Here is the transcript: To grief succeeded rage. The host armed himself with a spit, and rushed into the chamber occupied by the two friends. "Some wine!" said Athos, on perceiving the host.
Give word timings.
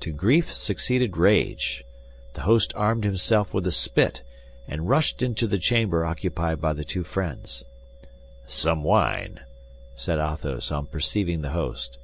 To 0.00 0.12
grief 0.12 0.54
succeeded 0.54 1.16
rage. 1.16 1.82
The 2.34 2.42
host 2.42 2.74
armed 2.76 3.04
himself 3.04 3.54
with 3.54 3.66
a 3.66 3.72
spit, 3.72 4.20
and 4.68 4.86
rushed 4.86 5.22
into 5.22 5.46
the 5.46 5.56
chamber 5.56 6.04
occupied 6.04 6.60
by 6.60 6.74
the 6.74 6.84
two 6.84 7.04
friends. 7.04 7.64
"Some 8.46 8.84
wine!" 8.84 9.40
said 9.96 10.18
Athos, 10.18 10.70
on 10.70 10.88
perceiving 10.88 11.40
the 11.40 11.52
host. 11.52 11.96